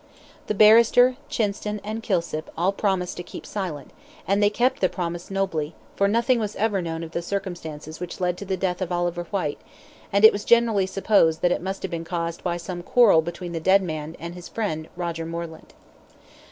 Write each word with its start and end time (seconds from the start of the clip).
The 0.47 0.55
barrister, 0.55 1.15
Chinston, 1.29 1.79
and 1.83 2.01
Kilsip, 2.01 2.49
all 2.57 2.71
promised 2.71 3.17
to 3.17 3.21
keep 3.21 3.45
silent, 3.45 3.91
and 4.27 4.41
they 4.41 4.49
kept 4.49 4.81
the 4.81 4.89
promise 4.89 5.29
nobly, 5.29 5.75
for 5.95 6.07
nothing 6.07 6.39
was 6.39 6.55
ever 6.55 6.81
known 6.81 7.03
of 7.03 7.11
the 7.11 7.21
circumstances 7.21 7.99
which 7.99 8.19
led 8.19 8.35
to 8.39 8.45
the 8.45 8.57
death 8.57 8.81
of 8.81 8.91
Oliver 8.91 9.25
Whyte, 9.25 9.61
and 10.11 10.25
it 10.25 10.33
was 10.33 10.43
generally 10.43 10.87
supposed 10.87 11.43
that 11.43 11.51
it 11.51 11.61
must 11.61 11.83
have 11.83 11.91
been 11.91 12.03
caused 12.03 12.43
by 12.43 12.57
some 12.57 12.81
quarrel 12.81 13.21
between 13.21 13.51
the 13.51 13.59
dead 13.59 13.83
man 13.83 14.15
and 14.19 14.33
his 14.33 14.49
friend 14.49 14.89
Roger 14.95 15.23
Moreland. 15.27 15.75